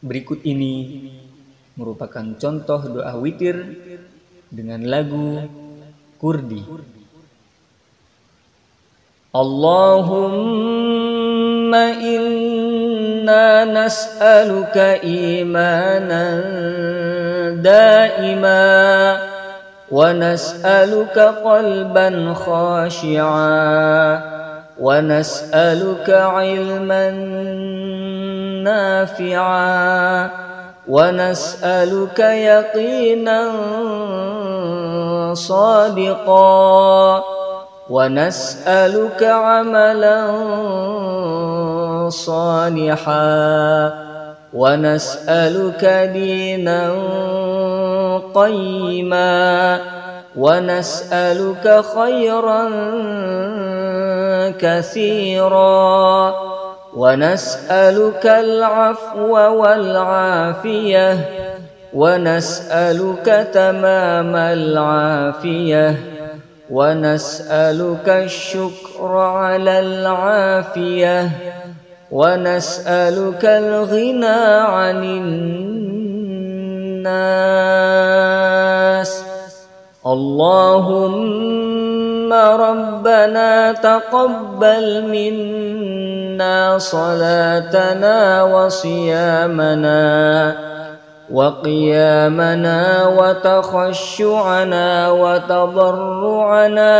Berikut 0.00 0.40
ini 0.48 1.04
merupakan 1.76 2.24
contoh 2.40 2.80
doa 2.88 3.12
witir 3.20 3.60
dengan 4.48 4.80
lagu 4.88 5.44
Kurdi. 6.20 6.60
Allahumma 9.30 11.86
inna 12.02 13.62
nas'aluka 13.68 14.98
imanan 15.06 16.42
daima 17.62 18.66
ونسألك 19.90 21.18
قلبا 21.18 22.34
خاشعا 22.34 24.33
ونسألك 24.79 26.09
علما 26.09 27.09
نافعا 28.63 30.29
ونسألك 30.87 32.19
يقينا 32.19 33.41
صادقا 35.33 37.23
ونسألك 37.89 39.23
عملا 39.23 40.19
صالحا 42.09 43.93
ونسألك 44.53 45.85
دينا 46.13 46.91
قيما 48.35 49.79
ونسألك 50.37 51.83
خيرا 51.95 52.69
كثيرا. 54.59 56.33
ونسألك 56.95 58.25
العفو 58.25 59.35
والعافية. 59.35 61.29
ونسألك 61.93 63.47
تمام 63.53 64.35
العافية. 64.35 65.95
ونسألك 66.71 68.09
الشكر 68.09 69.17
على 69.17 69.79
العافية. 69.79 71.29
ونسألك 72.11 73.45
الغنى 73.45 74.59
عن 74.59 75.03
الناس. 75.03 75.75
اللهم 80.05 81.13
ربنا 82.33 83.71
تقبل 83.71 84.85
منا 85.09 86.77
صلاتنا 86.77 88.43
وصيامنا 88.43 90.05
وقيامنا 91.31 93.07
وتخشعنا 93.17 95.09
وتضرعنا 95.11 96.95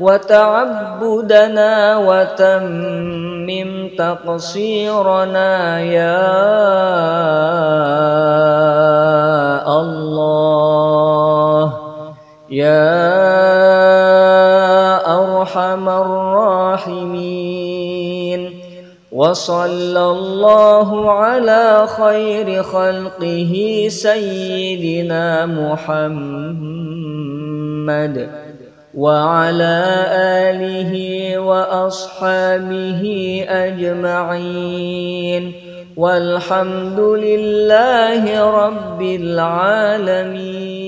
وتعبدنا 0.00 1.96
وتمم 1.96 3.88
تقصيرنا 3.98 5.80
يا 5.80 6.22
أرحم 15.06 15.88
الراحمين. 15.88 17.62
وصلى 19.12 20.10
الله 20.10 21.10
على 21.10 21.86
خير 21.86 22.62
خلقه 22.62 23.86
سيدنا 23.88 25.46
محمد 25.46 26.72
وعلى 28.94 30.06
آله 30.14 31.38
وأصحابه 31.38 33.02
أجمعين. 33.48 35.52
والحمد 35.96 37.00
لله 37.00 38.50
رب 38.50 39.02
العالمين. 39.02 40.82